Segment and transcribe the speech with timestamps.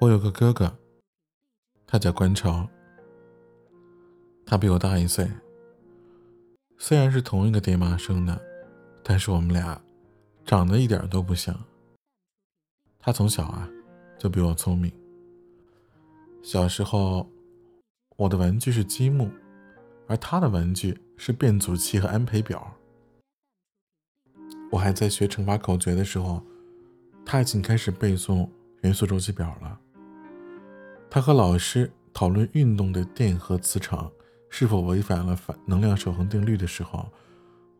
[0.00, 0.76] 我有个哥哥，
[1.86, 2.68] 他叫关潮，
[4.44, 5.30] 他比我大一岁。
[6.76, 8.38] 虽然是同一个爹妈生的，
[9.02, 9.80] 但是我们俩
[10.44, 11.58] 长得一点都不像。
[12.98, 13.70] 他从小啊
[14.18, 14.92] 就比我聪明。
[16.42, 17.26] 小时候，
[18.16, 19.30] 我的玩具是积木，
[20.06, 22.76] 而他的玩具是变阻器和安培表。
[24.70, 26.44] 我还在学乘法口诀的时候，
[27.24, 28.48] 他已经开始背诵
[28.82, 29.78] 元素周期表了。
[31.10, 34.10] 他和老师讨论运动的电荷磁场
[34.50, 37.08] 是否违反了反能量守恒定律的时候，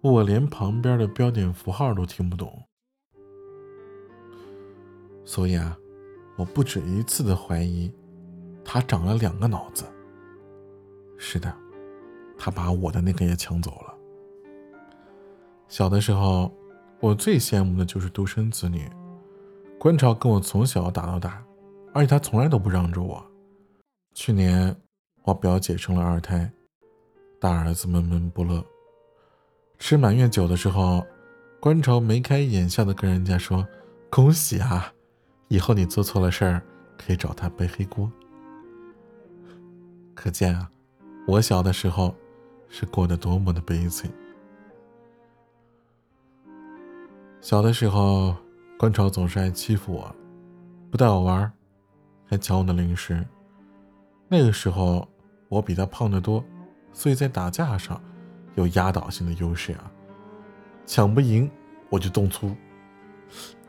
[0.01, 2.62] 我连旁边的标点符号都听不懂。
[5.25, 5.77] 所以啊，
[6.37, 7.92] 我不止一次的怀疑，
[8.65, 9.84] 他长了两个脑子。
[11.17, 11.55] 是的，
[12.37, 13.95] 他把我的那个也抢走了。
[15.69, 16.53] 小的时候，
[17.01, 18.91] 我最羡慕的就是独生子女，
[19.84, 21.45] 观潮跟我从小打到大，
[21.92, 23.22] 而且他从来都不让着我。
[24.14, 24.75] 去年
[25.25, 26.50] 我表姐生了二胎，
[27.39, 28.64] 大儿子闷闷不乐。
[29.78, 31.05] 吃满月酒的时候，
[31.61, 33.69] 观潮眉开眼笑的跟人家说
[34.09, 34.91] ：“恭喜啊！”
[35.48, 36.62] 以后你做错了事儿，
[36.97, 38.11] 可以找他背黑锅。
[40.14, 40.70] 可见啊，
[41.27, 42.14] 我小的时候
[42.70, 44.11] 是过得多么的悲催。
[47.42, 48.34] 小的时候，
[48.77, 50.14] 观潮总是爱欺负我，
[50.91, 51.50] 不带我玩，
[52.27, 53.25] 还抢我的零食。
[54.28, 55.08] 那个时候
[55.48, 56.44] 我比他胖得多，
[56.92, 58.00] 所以在打架上
[58.56, 59.91] 有压倒性的优势啊。
[60.84, 61.48] 抢不赢
[61.89, 62.55] 我就动粗。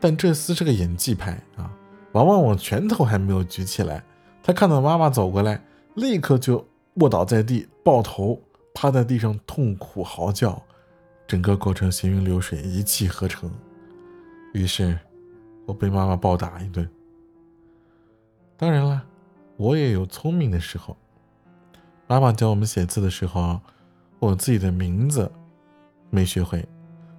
[0.00, 1.70] 但这厮是个演技派啊，
[2.12, 4.04] 往往我拳头还没有举起来，
[4.42, 5.62] 他看到妈妈走过来，
[5.94, 8.38] 立刻就卧倒在地，抱头
[8.74, 10.60] 趴在地上痛苦嚎叫，
[11.26, 13.50] 整个过程行云流水，一气呵成。
[14.56, 14.98] 于是，
[15.66, 16.88] 我被妈妈暴打一顿。
[18.56, 19.04] 当然了，
[19.58, 20.96] 我也有聪明的时候。
[22.06, 23.60] 妈妈教我们写字的时候，
[24.18, 25.30] 我自己的名字
[26.08, 26.66] 没学会，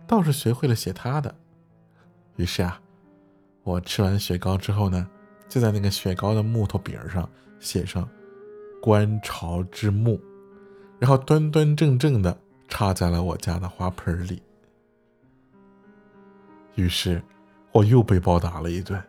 [0.08, 1.36] 倒是学会了写她的。
[2.38, 2.82] 于是啊，
[3.62, 5.08] 我吃完雪糕之后呢，
[5.48, 7.30] 就在那个雪糕的木头饼上
[7.60, 8.10] 写上
[8.82, 10.20] “观潮之墓”，
[10.98, 12.36] 然后端端正正的
[12.68, 14.42] 插在了我家的花盆里。
[16.78, 17.20] 于是，
[17.72, 19.04] 我又被暴打了一顿。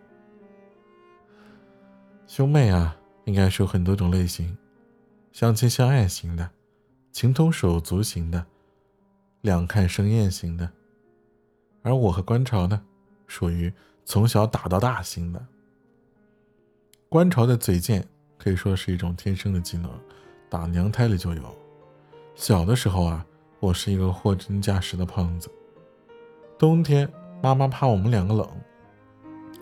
[2.26, 2.96] 兄妹啊，
[3.26, 4.56] 应该是有很多种类型：
[5.32, 6.50] 相亲相爱型的，
[7.12, 8.46] 情同手足型的，
[9.42, 10.70] 两看生厌型的。
[11.82, 12.82] 而我和观潮呢？
[13.26, 13.70] 属于
[14.06, 15.46] 从小打到大型的。
[17.10, 18.02] 观潮的嘴贱
[18.38, 19.90] 可以说是一种天生的技能，
[20.48, 21.54] 打娘胎里就有。
[22.34, 23.26] 小的时候啊，
[23.60, 25.50] 我是一个货真价实的胖子。
[26.58, 27.06] 冬天
[27.42, 28.48] 妈妈怕我们两个冷，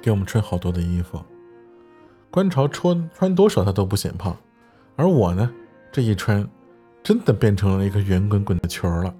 [0.00, 1.22] 给我们穿好多的衣服。
[2.30, 4.36] 观潮穿穿多少她都不显胖，
[4.96, 5.52] 而我呢，
[5.90, 6.46] 这一穿，
[7.02, 9.14] 真的变成了一个圆滚滚的球了。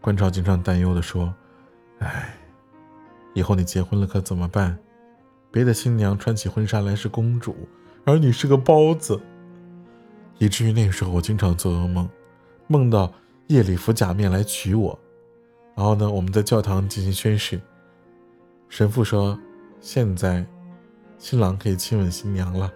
[0.00, 1.34] 观潮经常担忧的说
[2.00, 2.34] ：“哎。”
[3.32, 4.76] 以后你结婚了可怎么办？
[5.52, 7.54] 别的新娘穿起婚纱来是公主，
[8.04, 9.20] 而你是个包子。
[10.38, 12.08] 以至于那个时候我经常做噩梦，
[12.66, 13.12] 梦到
[13.46, 14.98] 夜里服假面来娶我。
[15.74, 17.60] 然后呢，我们在教堂进行宣誓。
[18.68, 19.38] 神父说
[19.80, 20.46] ：“现在，
[21.18, 22.72] 新郎可以亲吻新娘了。”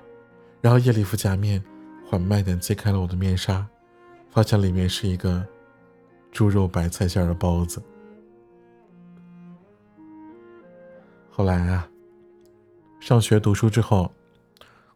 [0.61, 1.63] 然后叶里夫假面
[2.09, 3.67] 缓慢地揭开了我的面纱，
[4.31, 5.47] 发现里面是一个
[6.33, 7.83] 猪肉白菜馅的包子。
[11.31, 11.89] 后来啊，
[13.01, 14.11] 上学读书之后，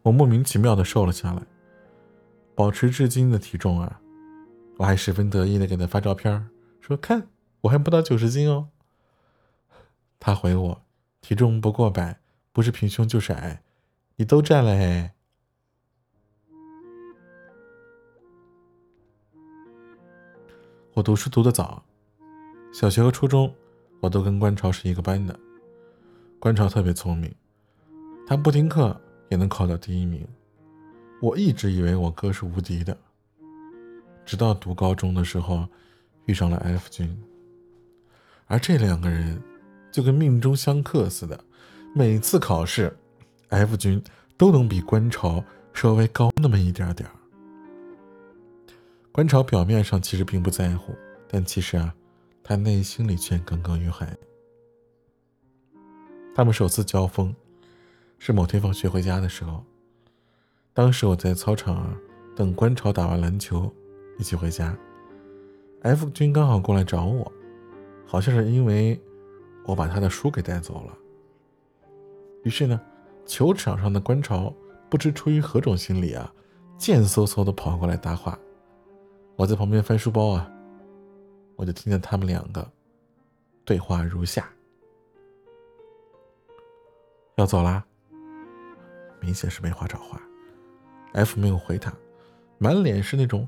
[0.02, 1.42] 我莫名其妙的瘦了下来，
[2.54, 4.00] 保持至今的体重啊，
[4.78, 6.48] 我还十分得意的给他发照片，
[6.80, 7.24] 说看
[7.62, 8.68] 我还不到九十斤哦。
[10.20, 10.82] 他回我，
[11.20, 12.20] 体重不过百，
[12.52, 13.62] 不是平胸就是矮，
[14.16, 15.14] 你都占了哎。
[20.94, 21.84] 我读书读得早，
[22.72, 23.54] 小学和初中
[24.00, 25.38] 我都跟观潮是一个班的。
[26.40, 27.32] 观潮特别聪明，
[28.26, 30.26] 他不听课也能考到第一名。
[31.20, 32.96] 我一直以为我哥是无敌的，
[34.24, 35.68] 直到读高中的时候
[36.26, 37.20] 遇上了 F 君，
[38.48, 39.40] 而这两个人
[39.92, 41.38] 就跟命中相克似的，
[41.94, 42.94] 每次考试
[43.50, 44.02] ，F 君
[44.36, 47.14] 都能比观潮稍微高那么一点点儿。
[49.12, 50.94] 观潮表面上其实并不在乎，
[51.28, 51.94] 但其实啊，
[52.42, 54.08] 他内心里却耿耿于怀。
[56.34, 57.34] 他们首次交锋，
[58.18, 59.62] 是某天放学回家的时候。
[60.72, 61.94] 当时我在操场
[62.36, 63.70] 等观潮打完篮球，
[64.18, 64.74] 一起回家。
[65.82, 67.32] F 君刚好过来找我，
[68.10, 68.98] 好像是因为
[69.66, 70.96] 我把他的书给带走了，
[72.42, 72.80] 于是呢，
[73.26, 74.50] 球场上的观潮
[74.88, 76.32] 不知出于何种心理啊，
[76.78, 78.38] 贱嗖嗖的跑过来搭话。
[79.36, 80.50] 我在旁边翻书包啊，
[81.54, 82.66] 我就听见他们两个
[83.66, 84.50] 对话如下：
[87.36, 87.84] 要走啦？
[89.20, 90.18] 明显是没话找话。
[91.12, 91.92] F 没有回他，
[92.56, 93.46] 满脸是那种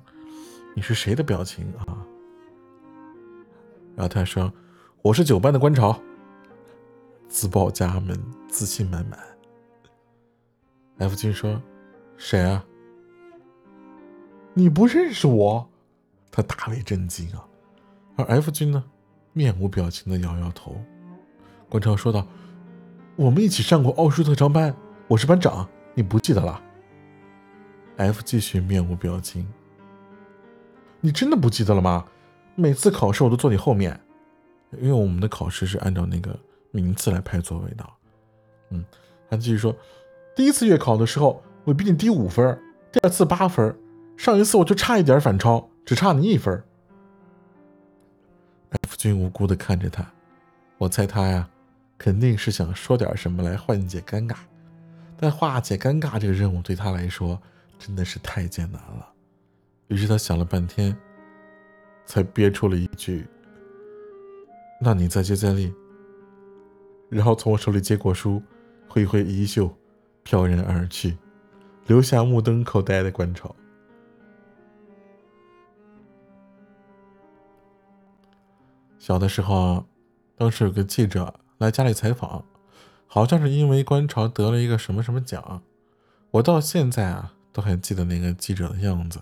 [0.76, 2.06] 你是谁的表情啊。
[4.00, 4.50] 然后他说
[5.04, 6.00] ：“我是九班的观潮。”
[7.28, 8.18] 自报家门，
[8.48, 9.20] 自信满满。
[10.96, 11.60] F 君说
[12.16, 12.64] ：“谁啊？
[14.54, 15.68] 你不认识我？”
[16.32, 17.44] 他大为震惊啊。
[18.16, 18.82] 而 F 君呢，
[19.34, 20.80] 面无表情的摇摇头。
[21.68, 22.26] 观潮说道
[23.16, 24.74] ：“我们一起上过奥数特长班，
[25.08, 26.58] 我是班长，你不记得了
[27.98, 29.46] ？”F 继续面无表情。
[31.02, 32.06] 你真的不记得了吗？
[32.54, 33.98] 每次考试我都坐你后面，
[34.78, 36.38] 因为我们的考试是按照那个。
[36.72, 37.84] 名次来排座位的，
[38.68, 38.84] 嗯，
[39.28, 39.74] 他继续说，
[40.36, 42.56] 第一次月考的时候，我比你低五分，
[42.92, 43.76] 第二次八分，
[44.16, 46.62] 上一次我就差一点反超，只差你一分。
[48.70, 50.08] F 君无辜的看着他，
[50.78, 51.50] 我猜他呀，
[51.98, 54.36] 肯定是想说点什么来缓解尴尬，
[55.16, 57.36] 但化解尴尬这个任务对他来说
[57.80, 59.08] 真的是太艰难了。
[59.88, 60.96] 于是他想了半天，
[62.06, 63.26] 才憋出了一句
[64.80, 65.72] ：“那你再接再厉。”
[67.08, 68.42] 然后从我手里接过书，
[68.88, 69.72] 挥挥衣袖，
[70.22, 71.18] 飘然而去，
[71.86, 73.54] 留下目瞪口呆的观潮。
[78.98, 79.84] 小的时候啊，
[80.36, 82.44] 当时有个记者来家里采访，
[83.06, 85.62] 好像是因为观潮得了一个什么什么奖，
[86.30, 89.20] 我到现在啊都还记得那个记者的样子，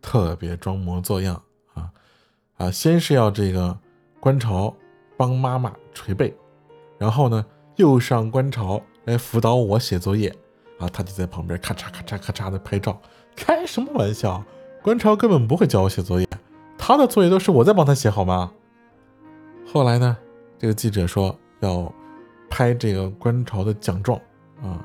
[0.00, 1.42] 特别装模作样
[2.60, 2.70] 啊！
[2.70, 3.76] 先是要这个
[4.20, 4.76] 观潮
[5.16, 6.36] 帮妈妈捶背。
[6.98, 7.42] 然后呢，
[7.76, 10.28] 又上观潮来辅导我写作业，
[10.78, 13.00] 啊，他就在旁边咔嚓咔嚓咔嚓的拍照。
[13.34, 14.44] 开什么玩笑？
[14.82, 16.28] 观潮根本不会教我写作业，
[16.76, 18.52] 他的作业都是我在帮他写，好吗？
[19.72, 20.14] 后来呢，
[20.58, 21.90] 这个记者说要
[22.50, 24.20] 拍这个观潮的奖状
[24.62, 24.84] 啊，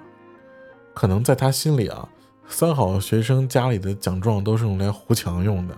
[0.94, 2.07] 可能在他心里啊，
[2.48, 5.75] 三好学生家里的奖状都是用来糊墙用的。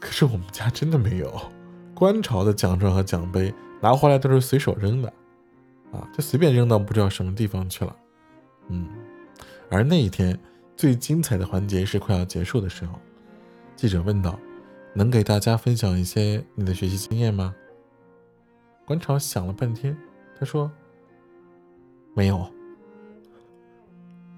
[0.00, 1.32] 可是我们家真的没有
[1.94, 3.52] 观潮的奖状和奖杯。
[3.80, 5.08] 拿回来都是随手扔的，
[5.92, 7.96] 啊，就随便扔到不知道什么地方去了，
[8.70, 8.88] 嗯。
[9.70, 10.36] 而那一天
[10.76, 12.98] 最精彩的环节是快要结束的时候，
[13.76, 14.36] 记者问道
[14.94, 17.54] ：“能给大家分享一些你的学习经验吗？”
[18.84, 19.96] 观潮想了半天，
[20.36, 20.68] 他说
[22.14, 22.50] ：“没有。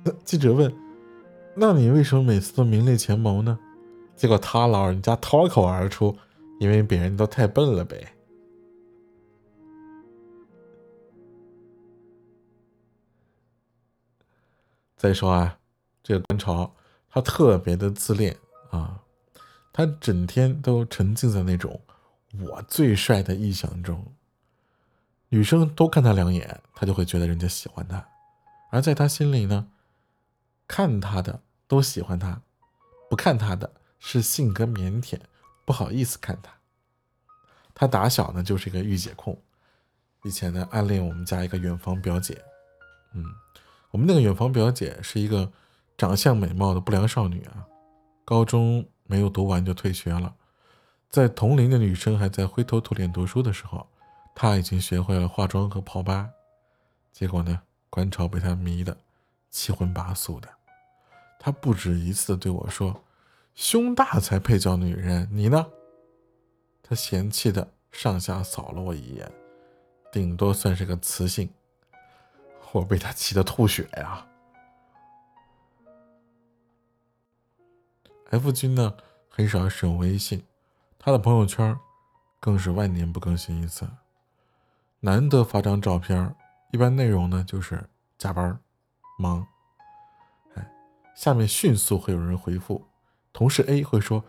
[0.23, 0.71] ”记者问
[1.57, 3.59] ：“那你为什么每次都名列前茅呢？”
[4.21, 6.15] 结果他老人家脱口而出
[6.61, 8.07] ：“因为别人都太笨了呗。”
[14.95, 15.59] 再说啊，
[16.03, 16.71] 这个观潮
[17.09, 18.37] 他特别的自恋
[18.69, 19.03] 啊，
[19.73, 21.81] 他整天都沉浸在那种
[22.43, 24.05] 我最帅的臆想中，
[25.31, 28.07] 女生多看他两眼，他就会觉得人家喜欢他，
[28.71, 29.71] 而在他心里呢，
[30.69, 32.43] 看他的都喜欢他，
[33.09, 35.21] 不看他的是性格腼腆，
[35.65, 36.53] 不好意思看他。
[37.73, 39.41] 他打小呢就是一个御姐控，
[40.25, 42.43] 以前呢暗恋我们家一个远房表姐，
[43.15, 43.25] 嗯。
[43.93, 45.51] 我们那个远房表姐是一个
[45.99, 47.67] 长相美貌的不良少女啊，
[48.25, 50.33] 高中没有读完就退学了。
[51.09, 53.89] 在同龄的女生还在灰头土脸读书的时候，
[54.33, 56.31] 她已经学会了化妆和泡吧。
[57.13, 58.97] 结果呢，观潮被她迷得
[59.51, 60.49] 七荤八素的。
[61.41, 63.03] 她不止一次对我说
[63.55, 65.67] ：“胸大才配叫女人，你呢？”
[66.83, 69.31] 她嫌弃的上下扫了我一眼，
[70.11, 71.49] 顶多算是个雌性。
[72.73, 74.25] 我被他气得吐血呀
[78.31, 78.95] ！F 君呢，
[79.29, 80.45] 很少使用微信，
[80.97, 81.77] 他的朋友圈
[82.39, 83.89] 更是万年不更新一次。
[85.01, 86.33] 难得发张照片，
[86.71, 88.57] 一般内容呢就是加班、
[89.19, 89.45] 忙。
[90.55, 90.73] 哎，
[91.17, 92.87] 下面迅速会有人回复，
[93.33, 94.25] 同事 A 会说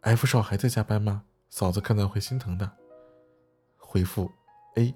[0.00, 1.24] ：“F 少还在加班吗？
[1.50, 2.70] 嫂子看到会心疼的。”
[3.78, 4.30] 回复
[4.76, 4.94] A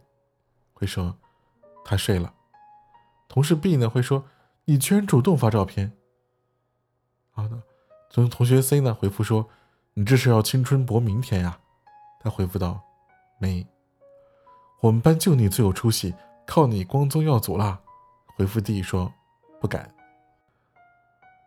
[0.73, 1.17] 会说
[1.85, 2.35] ：“他睡了。”
[3.29, 4.25] 同事 B 呢会说
[4.65, 5.93] ：“你居然主动发照片。”
[7.31, 7.63] 好的，
[8.11, 9.49] 从同学 C 呢回复说
[9.95, 11.61] ：“你这是要青春搏明天呀？”
[12.21, 12.83] 他回复道
[13.39, 13.67] ：“没，
[14.81, 16.15] 我们班就你最有出息，
[16.47, 17.81] 靠你光宗耀祖啦。”
[18.37, 19.13] 回复 D 说
[19.61, 19.95] ：“不敢。”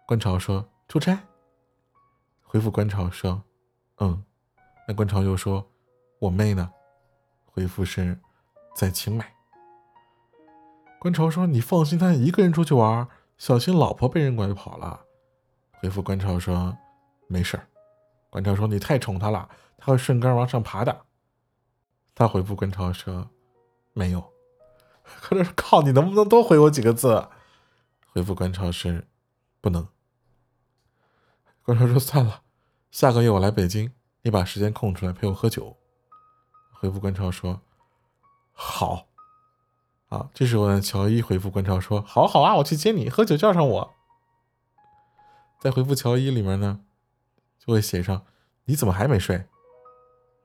[0.07, 1.19] 观潮说：“出差。”
[2.53, 3.41] 回复观潮说
[3.97, 4.23] ：“嗯。”
[4.87, 5.71] 那观潮又说
[6.21, 6.71] ：“我妹呢？”
[7.49, 8.19] 回复是
[8.77, 9.33] ：“在清迈。”
[11.01, 13.07] 观潮说：“你放心，他一个人出去玩，
[13.39, 15.03] 小心老婆被人拐跑了。”
[15.81, 16.77] 回复观潮说
[17.25, 17.67] ：“没事儿。”
[18.29, 21.05] 观潮说：“你太宠他了，他会顺杆往上爬的。”
[22.13, 23.31] 他回复观潮说
[23.93, 24.31] ：“没有。
[25.03, 27.29] ”可是靠，你能不能多回我几个字？
[28.11, 29.07] 回复观潮是
[29.59, 29.87] ：“不能。”
[31.63, 32.42] 观潮说：“算了，
[32.93, 35.75] 下个月我来北京，你把时间空出来陪我喝酒。”
[36.71, 37.59] 回复观潮说
[38.53, 39.07] ：“好。”
[40.09, 43.93] 啊，这时候呢，乔伊回复观潮说：“好好啊，我去接你，喝酒叫上我。”
[45.59, 46.81] 在回复乔伊里面呢，
[47.57, 48.27] 就会写上
[48.65, 49.47] ：“你怎么还没睡？”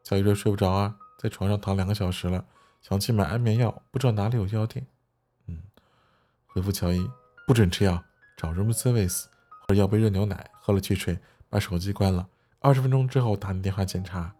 [0.02, 2.46] 乔伊说：“睡不着啊，在床上躺两个小时了，
[2.80, 4.86] 想去买安眠药，不知道哪里有药店。”
[5.48, 5.64] 嗯，
[6.46, 7.10] 回复乔伊
[7.46, 8.02] ：“不准吃药，
[8.38, 9.26] 找 room service，
[9.60, 11.18] 或者要杯热牛奶，喝了去睡，
[11.50, 12.26] 把手机关了，
[12.60, 14.34] 二十分钟之后打你电话检查。”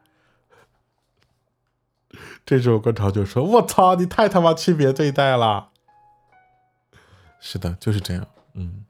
[2.47, 5.71] 这时候观潮就说：“我操，你太他妈区别对待了。”
[7.39, 8.27] 是的，就是这样。
[8.55, 8.85] 嗯。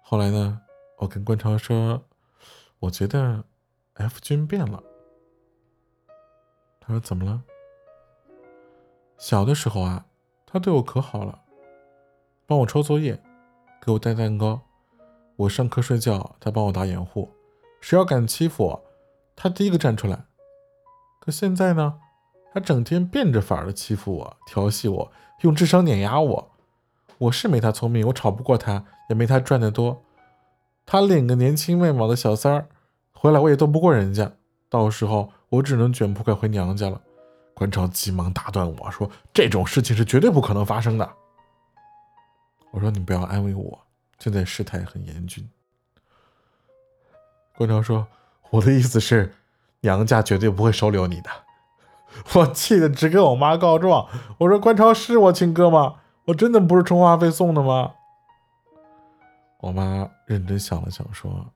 [0.00, 0.62] 后来呢，
[0.98, 2.04] 我跟观潮说
[2.78, 3.44] ：“我觉得
[3.94, 4.82] F 君变了。”
[6.80, 7.42] 他说：“怎么了？”
[9.18, 10.06] 小的时候啊，
[10.46, 11.42] 他对我可好了，
[12.46, 13.20] 帮我抄作业，
[13.80, 14.60] 给我带蛋糕。
[15.36, 17.28] 我上课睡觉，他帮我打掩护。
[17.80, 18.84] 谁要敢欺负我？
[19.34, 20.26] 他第一个站出来，
[21.20, 21.94] 可现在呢，
[22.52, 26.50] 他整天变着法儿的欺负我、调戏我，用智商碾压我。
[27.18, 30.04] 我是没他聪明，我吵不过他，也没他赚的多。
[30.86, 32.68] 他领个年轻卖萌的小三儿
[33.12, 34.30] 回来，我也斗不过人家。
[34.68, 37.00] 到时候我只能卷铺盖回娘家了。
[37.54, 41.08] 关超急忙打断我说：“这种事情是绝对不可能发生的。”
[42.72, 43.83] 我说：“你不要安慰我，
[44.24, 45.46] 现在事态很严峻。”
[47.54, 48.06] 关超说。
[48.50, 49.34] 我的意思是，
[49.80, 51.30] 娘家绝对不会收留你的。
[52.34, 54.08] 我气得直跟我妈告状。
[54.38, 55.96] 我说：“关超是我亲哥吗？
[56.26, 57.94] 我真的不是充话费送的吗？”
[59.58, 61.52] 我妈认真想了想，说：“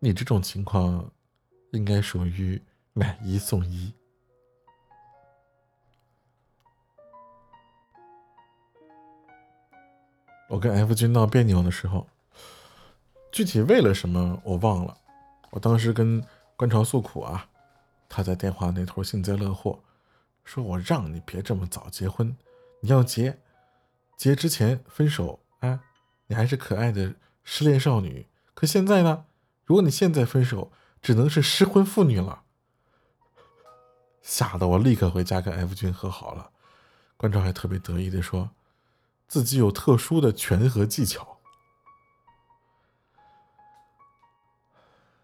[0.00, 1.08] 你这种情况，
[1.70, 2.60] 应该属于
[2.92, 3.94] 买一送一。”
[10.48, 12.06] 我跟 F 君闹别扭的时候，
[13.32, 14.96] 具体为了什么我忘了。
[15.50, 16.24] 我当时跟
[16.56, 17.48] 观潮诉苦啊，
[18.08, 19.80] 他在电话那头幸灾乐祸，
[20.44, 22.36] 说我让你别这么早结婚，
[22.80, 23.38] 你要结，
[24.16, 25.80] 结之前分手啊，
[26.28, 28.26] 你还是可爱的失恋少女。
[28.54, 29.24] 可现在呢，
[29.64, 30.70] 如果你现在分手，
[31.02, 32.42] 只能是失婚妇女了。
[34.22, 36.50] 吓得我立刻回家跟 F 君和好了。
[37.16, 38.50] 观潮还特别得意的说，
[39.28, 41.38] 自己有特殊的权和技巧。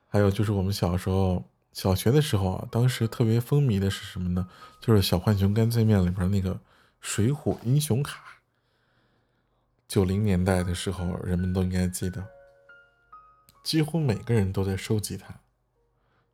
[0.08, 1.42] 还有就是我们小时候
[1.72, 4.46] 小学的时候啊，当时特别风靡的是什么呢？
[4.80, 6.60] 就是《小浣熊干脆面》里边那个
[7.00, 8.20] 水浒英雄卡。
[9.88, 12.26] 九零年代的时候，人们都应该记得，
[13.62, 15.34] 几乎每个人都在收集它。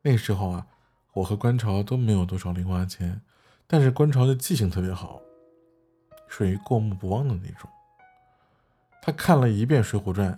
[0.02, 0.66] 那时候啊，
[1.12, 3.20] 我和观潮都没有多少零花钱，
[3.66, 5.20] 但是观潮的记性特别好，
[6.28, 7.68] 属于过目不忘的那种。
[9.02, 10.32] 他看了一遍《水浒传》，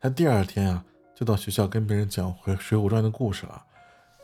[0.00, 0.84] 他第二天啊。
[1.14, 3.66] 就到学校跟别人讲回《水浒传》的故事了，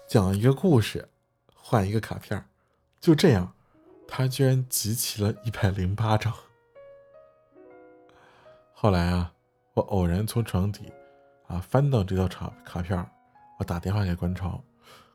[0.06, 1.08] 讲一个故事，
[1.52, 2.44] 换一个卡片
[3.00, 3.52] 就这样，
[4.06, 6.32] 他居然集齐了一百零八张。
[8.72, 9.32] 后来啊，
[9.72, 10.92] 我偶然从床底
[11.48, 13.10] 啊翻到这套卡卡片
[13.58, 14.62] 我打电话给观潮，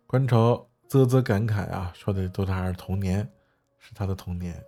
[0.06, 3.26] 观潮啧啧感慨啊，说的都是他的童年，
[3.78, 4.62] 是他的童年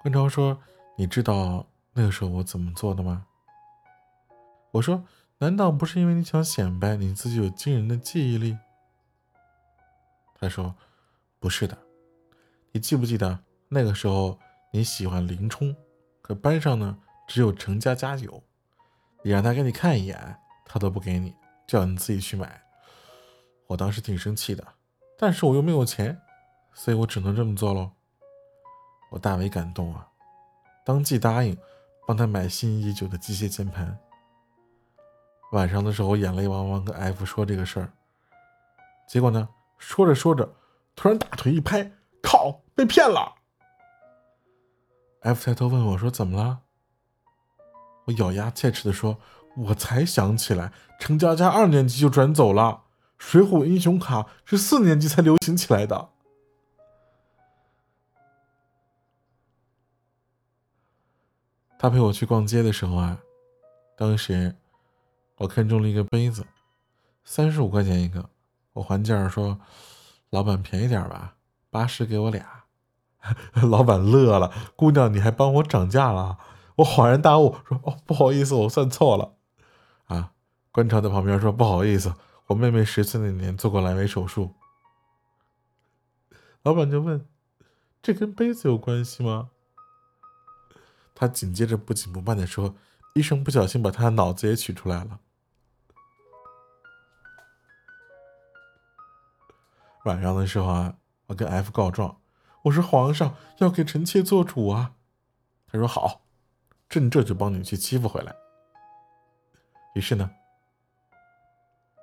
[0.00, 0.02] 啊。
[0.02, 0.60] 观潮说
[0.96, 3.26] ：“你知道那个时候我怎么做的吗？”
[4.72, 5.04] 我说。
[5.42, 8.58] 难道不是因为你想显摆你自己有惊人的记忆力？
[10.38, 10.74] 他说
[11.40, 11.78] ：“不是的，
[12.72, 13.38] 你记不记得
[13.70, 14.38] 那个时候
[14.70, 15.74] 你喜欢林冲，
[16.20, 18.42] 可班上呢只有程家家有，
[19.22, 21.34] 你让他给你看一眼，他都不给你，
[21.66, 22.60] 叫你自己去买。
[23.68, 24.62] 我当时挺生气的，
[25.18, 26.20] 但是我又没有钱，
[26.74, 27.92] 所以我只能这么做喽。
[29.10, 30.08] 我大为感动啊，
[30.84, 31.56] 当即答应
[32.06, 33.98] 帮他买心仪已久的机械键盘。”
[35.52, 37.92] 晚上的时候，眼泪汪汪跟 F 说这个事儿，
[39.08, 39.48] 结果呢，
[39.78, 40.48] 说着说着，
[40.94, 41.90] 突然大腿一拍，
[42.22, 43.34] 靠，被骗了。
[45.22, 46.60] F 抬头问我说：“怎么了？”
[48.06, 49.18] 我咬牙切齿的说
[49.58, 52.84] ：“我才想起来，程佳佳二年级就转走了，
[53.18, 56.10] 水浒英雄卡是四年级才流行起来的。”
[61.82, 63.18] 他陪我去逛街的时候啊，
[63.96, 64.54] 当时。
[65.36, 66.46] 我看中了一个杯子，
[67.24, 68.28] 三十五块钱一个。
[68.74, 69.58] 我还价说
[70.28, 71.36] ：“老板便宜点吧，
[71.70, 72.64] 八十给我俩。
[73.66, 76.36] ”老板乐了，姑娘，你还帮我涨价了？
[76.76, 79.32] 我恍然大悟，说：“哦，不好意思，我算错了。”
[80.14, 80.32] 啊，
[80.70, 82.14] 观潮在旁边说：“不好意思，
[82.48, 84.54] 我妹妹十岁那年做过阑尾手术。”
[86.62, 87.26] 老板就问
[88.02, 89.48] ：“这跟杯子有关系吗？”
[91.20, 92.74] 他紧接着不紧不慢的说
[93.12, 95.20] ：“医生不小心把他的脑子也取出来了。”
[100.06, 100.96] 晚上的时候啊，
[101.26, 102.22] 我跟 F 告状，
[102.62, 104.94] 我说皇上要给臣妾做主啊。
[105.70, 106.22] 他说好，
[106.88, 108.34] 朕这就帮你去欺负回来。
[109.94, 110.30] 于是呢，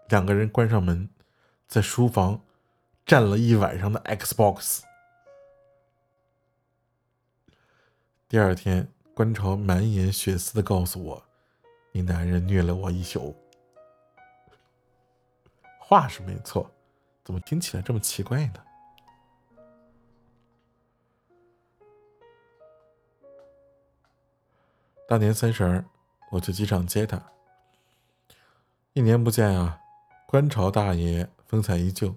[0.10, 1.10] 两个人关上门，
[1.68, 2.44] 在书房
[3.04, 4.82] 站了一晚上的 Xbox。
[8.30, 11.24] 第二天，观潮满眼血丝的告诉我
[11.92, 13.36] ：“你男人虐了我一宿。”
[15.82, 16.70] 话是没错。
[17.24, 18.64] 怎么听起来这么奇怪呢？
[25.10, 25.84] 大年三十，
[26.30, 27.20] 我去机场接他。
[28.94, 29.82] 一年不见啊，
[30.28, 32.16] 观潮大爷风采依旧，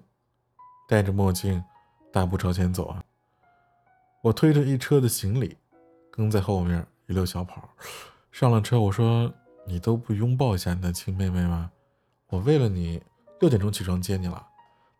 [0.87, 1.63] 戴着墨镜，
[2.11, 3.03] 大步朝前走啊。
[4.21, 5.57] 我推着一车的行李，
[6.11, 7.67] 跟在后面一溜小跑。
[8.31, 9.31] 上了车，我说
[9.65, 11.71] ：“你都不拥抱一下你的亲妹妹吗？
[12.27, 13.01] 我为了你
[13.39, 14.47] 六点钟起床接你了。”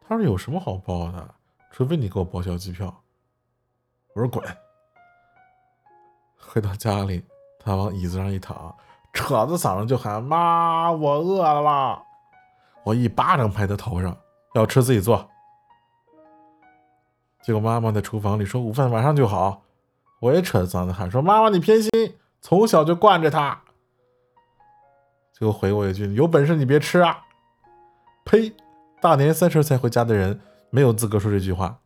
[0.08, 1.36] 他说：“有什么好报的？
[1.70, 2.88] 除非你给我报销机票。”
[4.14, 4.44] 我说：“滚！”
[6.38, 7.24] 回到家里，
[7.60, 8.76] 他往椅子上一躺，
[9.14, 12.04] 扯着嗓子就喊：“妈，我饿了！”
[12.84, 14.18] 我一巴掌拍他头上
[14.56, 15.30] ：“要吃自己做。”
[17.42, 19.62] 结果妈妈在厨房里说：“午饭晚上就好。”
[20.22, 21.92] 我也扯着嗓子喊说：“妈妈，你偏心，
[22.40, 23.64] 从小就惯着他。”
[25.34, 27.26] 结果回我一句：“有本事你别吃啊！”
[28.24, 28.54] 呸！
[29.02, 31.80] 大年三十才回家的人没有资格说这句话。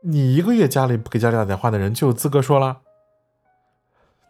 [0.00, 2.80] 你一个月家里不给家里打电话的人就有资格说了。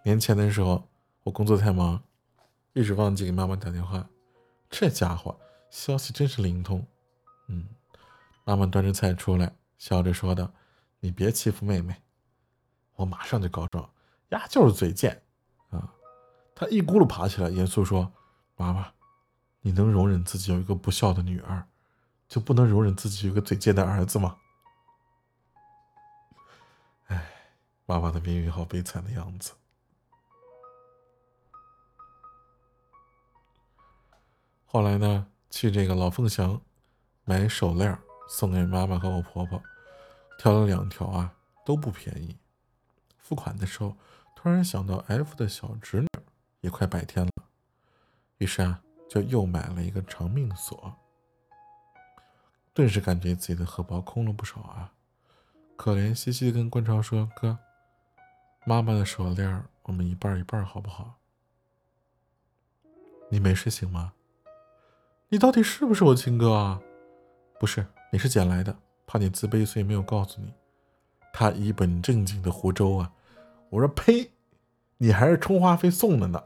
[0.03, 0.88] 年前的时候，
[1.22, 2.03] 我工作太忙，
[2.72, 4.09] 一直忘记给妈妈打电话。
[4.68, 5.38] 这家伙
[5.70, 6.85] 消息真是灵通。
[7.46, 7.68] 嗯，
[8.44, 10.50] 妈妈端着菜出来，笑着说道
[10.98, 11.94] ：“你别欺负妹妹。”
[13.01, 13.91] 我马上就告状
[14.31, 15.23] ：“呀，就是嘴贱
[15.71, 15.93] 啊！”
[16.55, 18.13] 他一咕噜爬起来，严肃说
[18.57, 18.93] ：“妈妈。”
[19.63, 21.69] 你能容忍自己有一个不孝的女儿，
[22.27, 24.39] 就不能容忍自己有个嘴贱的儿子吗？
[27.09, 27.31] 哎，
[27.85, 29.53] 妈妈的命运好悲惨的样子。
[34.65, 36.59] 后来呢，去这个老凤祥
[37.25, 37.99] 买手链
[38.31, 39.63] 送给妈妈和我婆婆，
[40.39, 41.35] 挑了两条啊，
[41.67, 42.35] 都不便宜。
[43.31, 43.97] 付款的时候，
[44.35, 46.09] 突然想到 F 的小侄女
[46.62, 47.33] 也快百天了，
[48.38, 48.83] 于是啊。
[49.11, 50.95] 就又买了一个长命锁，
[52.73, 54.93] 顿时感觉自己的荷包空了不少啊！
[55.77, 57.59] 可怜兮兮的跟关超说：“哥，
[58.64, 61.16] 妈妈的手链我们一半一半好不好？
[63.31, 64.12] 你没事行吗？
[65.31, 66.81] 你到底是不是我亲哥啊？
[67.59, 70.55] 不是，你是捡来的，怕你自卑，所以没有告诉你。”
[71.35, 73.12] 他一本正经的胡诌啊！
[73.70, 74.33] 我说：“呸，
[74.98, 76.44] 你还是充话费送的呢。”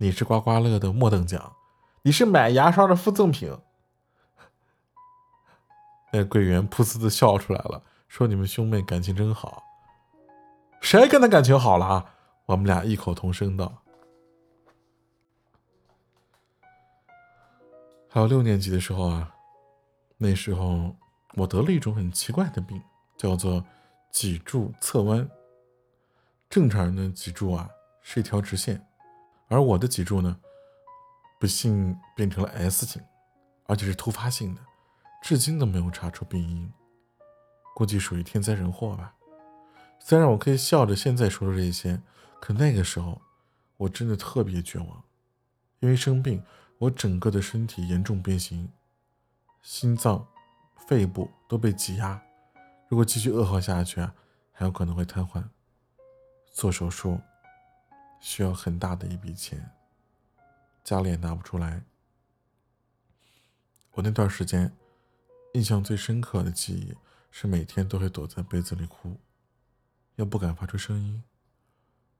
[0.00, 1.56] 你是刮刮乐的末等奖，
[2.02, 3.52] 你是买牙刷的附赠品。
[6.12, 9.64] 那柜员噗呲的笑出来了，说：“你们兄妹感情真好。”
[10.80, 12.14] 谁跟他感情好了？
[12.46, 13.82] 我们俩异口同声道。
[18.08, 19.34] 还有六年级的时候啊，
[20.16, 20.94] 那时候
[21.34, 22.80] 我得了一种很奇怪的病，
[23.16, 23.62] 叫做
[24.10, 25.28] 脊柱侧弯。
[26.48, 27.68] 正常人的脊柱啊
[28.02, 28.84] 是一条直线。
[29.48, 30.38] 而我的脊柱呢，
[31.38, 33.02] 不幸变成了 S 型，
[33.64, 34.60] 而且是突发性的，
[35.22, 36.70] 至今都没有查出病因，
[37.74, 39.14] 估计属于天灾人祸吧。
[39.98, 42.00] 虽然我可以笑着现在说说这些，
[42.40, 43.20] 可那个时候
[43.78, 45.02] 我真的特别绝望，
[45.80, 46.42] 因为生病，
[46.78, 48.70] 我整个的身体严重变形，
[49.62, 50.26] 心脏、
[50.86, 52.22] 肺部都被挤压，
[52.88, 54.14] 如果继续恶化下去啊，
[54.52, 55.42] 还有可能会瘫痪，
[56.52, 57.20] 做手术。
[58.20, 59.70] 需要很大的一笔钱，
[60.82, 61.84] 家里也拿不出来。
[63.92, 64.76] 我那段时间
[65.54, 66.96] 印象最深刻的记忆
[67.30, 69.20] 是每天都会躲在被子里哭，
[70.16, 71.22] 又不敢发出声音。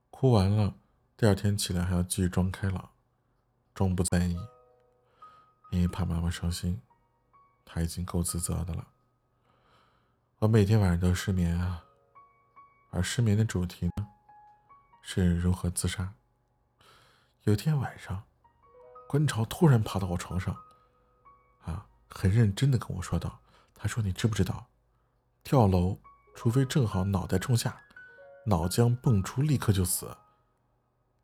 [0.09, 0.73] 哭完了，
[1.17, 2.91] 第二天起来还要继续装开朗，
[3.75, 4.37] 装不在意，
[5.71, 6.81] 因为怕妈妈伤心。
[7.65, 8.87] 他已经够自责的了。
[10.37, 11.83] 我每天晚上都失眠啊，
[12.89, 14.07] 而失眠的主题呢？
[15.01, 16.13] 是如何自杀？
[17.43, 18.23] 有天晚上，
[19.07, 20.55] 关潮突然爬到我床上，
[21.63, 23.39] 啊，很认真的跟我说道
[23.73, 24.67] ：“他说你知不知道，
[25.43, 25.99] 跳楼
[26.35, 27.81] 除非正好脑袋冲下，
[28.45, 30.15] 脑浆蹦出，立刻就死。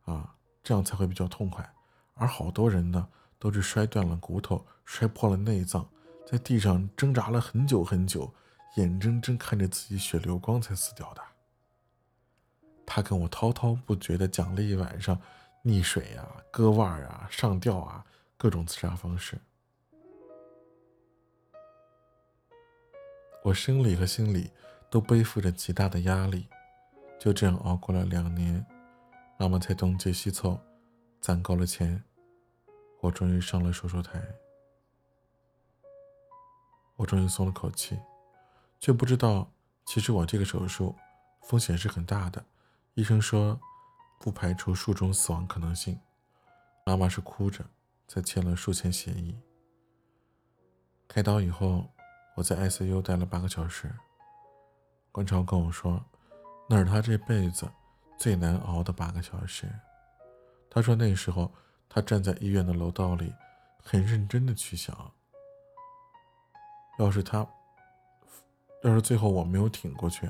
[0.06, 1.74] 啊，这样才会比较痛快。
[2.16, 5.88] 而好多人呢，都是摔断了骨头，摔破了内脏，
[6.26, 8.34] 在地上挣扎了很久很久，
[8.78, 11.22] 眼睁睁看着自己血流光才死掉的。
[12.86, 15.20] 他跟我滔滔不绝地讲了一晚上
[15.64, 18.06] 溺水啊、割腕啊、上吊啊
[18.38, 19.38] 各种自杀方式。
[23.44, 24.52] 我生理和心理
[24.90, 26.48] 都背负着极大的压力，
[27.20, 28.66] 就这样熬过了两年，
[29.38, 30.60] 妈妈才东借西凑，
[31.22, 32.04] 攒够了钱，
[33.02, 34.20] 我终于上了手术台。
[36.96, 38.00] 我终于松了口气，
[38.80, 39.52] 却不知道，
[39.86, 40.96] 其实我这个手术
[41.42, 42.44] 风险是很大的。
[42.96, 43.60] 医生说，
[44.20, 46.00] 不排除术中死亡可能性。
[46.86, 47.64] 妈妈是哭着
[48.08, 49.38] 才签了术前协议。
[51.08, 51.86] 开刀以后。
[52.36, 53.90] 我在 ICU 待了八个小时，
[55.10, 56.04] 观潮跟我说，
[56.68, 57.66] 那是他这辈子
[58.18, 59.74] 最难熬的八个小时。
[60.70, 61.50] 他说那时候
[61.88, 63.34] 他站在医院的楼道里，
[63.82, 65.10] 很认真的去想，
[67.00, 67.48] 要是他，
[68.84, 70.30] 要是最后我没有挺过去，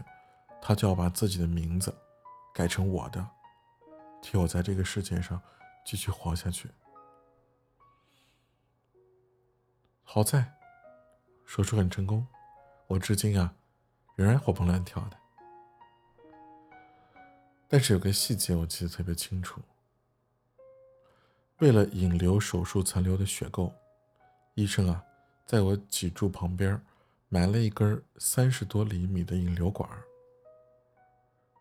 [0.61, 1.91] 他就要把自己的名字
[2.55, 3.29] 改成我的，
[4.21, 5.39] 替我在这个世界上
[5.85, 6.69] 继续活下去。
[10.03, 10.53] 好在。
[11.47, 12.25] 手术很成功，
[12.87, 13.53] 我至今啊
[14.15, 15.17] 仍然活蹦乱跳的。
[17.67, 19.61] 但是有个细节我记得特别清楚，
[21.59, 23.71] 为了引流手术残留的血垢，
[24.55, 25.03] 医生啊
[25.45, 26.83] 在我脊柱旁边
[27.29, 29.87] 埋了一根三十多厘米的引流管，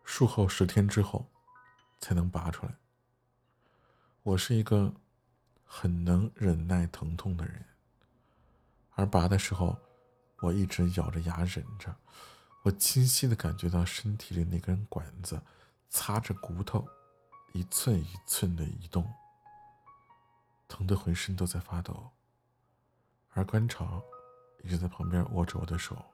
[0.05, 1.29] 术后十天之后
[1.99, 2.75] 才能拔出来。
[4.23, 4.93] 我是一个
[5.65, 7.65] 很能忍耐疼痛的人。
[8.91, 9.77] 而拔的时候，
[10.39, 11.93] 我一直咬着牙忍着。
[12.63, 15.41] 我清晰的感觉到身体里那根管子
[15.89, 16.87] 擦着骨头，
[17.53, 19.13] 一寸一寸的移动，
[20.67, 22.11] 疼得浑身都在发抖。
[23.31, 24.01] 而观潮
[24.63, 26.05] 一直在旁边握着我的手，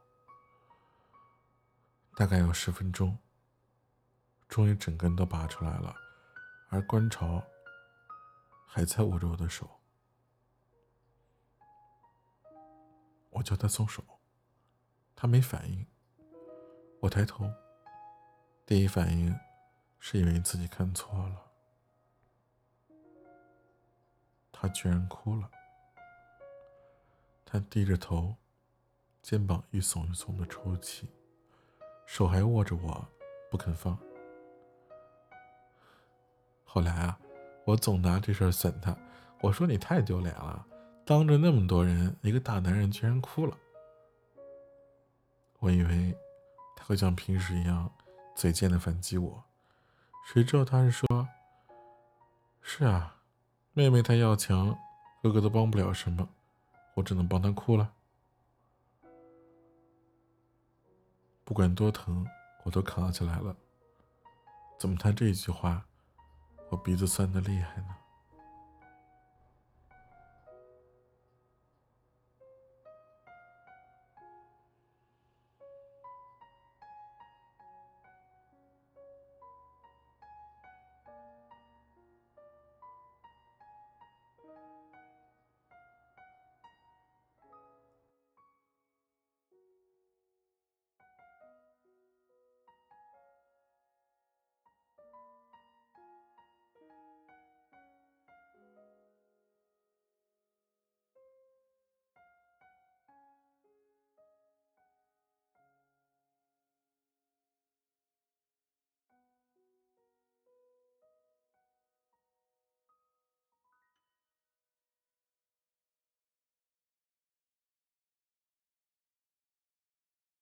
[2.15, 3.17] 大概有十分钟，
[4.51, 5.95] 终于整根都拔出来了，
[6.67, 7.41] 而观潮
[8.67, 9.79] 还在握着我的手。
[13.29, 14.03] 我叫他松手，
[15.15, 15.87] 他没反应。
[16.99, 17.49] 我抬头，
[18.65, 19.33] 第一反应
[19.99, 21.49] 是以为自己看错了。
[24.51, 25.49] 他居然哭了。
[27.45, 28.35] 他低着头，
[29.21, 31.09] 肩膀一耸一耸的抽泣，
[32.05, 33.07] 手还握着我，
[33.49, 33.97] 不肯放。
[36.73, 37.19] 后来啊，
[37.65, 38.95] 我总拿这事儿损他，
[39.41, 40.65] 我说你太丢脸了。
[41.05, 43.57] 当着那么多人，一个大男人居然哭了。
[45.59, 46.17] 我以为
[46.77, 47.91] 他会像平时一样
[48.37, 49.43] 嘴贱的反击我，
[50.25, 51.27] 谁知道他是说
[52.63, 53.17] ：“是啊，
[53.73, 54.73] 妹妹她要强，
[55.21, 56.29] 哥哥都帮不了什么，
[56.95, 57.91] 我只能帮她哭了。
[61.43, 62.25] 不管多疼，
[62.63, 63.53] 我都扛起来了。
[64.79, 65.85] 怎么他这一句话，
[66.71, 67.95] 我鼻子酸的厉害呢？”